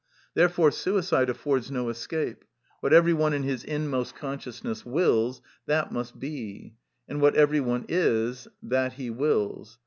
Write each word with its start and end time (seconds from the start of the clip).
Therefore 0.33 0.71
suicide 0.71 1.29
affords 1.29 1.69
no 1.69 1.87
escape; 1.87 2.43
what 2.79 2.91
every 2.91 3.13
one 3.13 3.33
in 3.33 3.43
his 3.43 3.63
inmost 3.63 4.15
consciousness 4.15 4.83
wills, 4.83 5.41
that 5.67 5.91
must 5.91 6.13
he 6.15 6.19
be; 6.19 6.75
and 7.07 7.21
what 7.21 7.35
every 7.35 7.59
one 7.59 7.85
is, 7.87 8.47
that 8.63 8.93
he 8.93 9.11
wills. 9.11 9.77